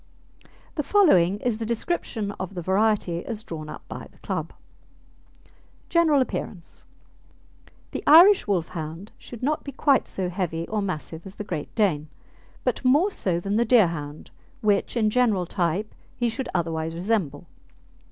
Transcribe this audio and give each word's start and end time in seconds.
The 0.73 0.81
following 0.81 1.37
is 1.41 1.59
the 1.59 1.63
description 1.67 2.31
of 2.39 2.55
the 2.55 2.63
variety 2.63 3.23
as 3.23 3.43
drawn 3.43 3.69
up 3.69 3.87
by 3.87 4.07
the 4.11 4.17
Club: 4.17 4.51
GENERAL 5.89 6.21
APPEARANCE 6.23 6.85
The 7.91 8.03
Irish 8.07 8.47
Wolfhound 8.47 9.11
should 9.19 9.43
not 9.43 9.63
be 9.63 9.71
quite 9.71 10.07
so 10.07 10.29
heavy 10.29 10.67
or 10.69 10.81
massive 10.81 11.23
as 11.27 11.35
the 11.35 11.43
Great 11.43 11.75
Dane, 11.75 12.07
but 12.63 12.83
more 12.83 13.11
so 13.11 13.39
than 13.39 13.57
the 13.57 13.63
Deerhound, 13.63 14.31
which 14.61 14.97
in 14.97 15.11
general 15.11 15.45
type 15.45 15.93
he 16.17 16.29
should 16.29 16.49
otherwise 16.55 16.95
resemble. 16.95 17.45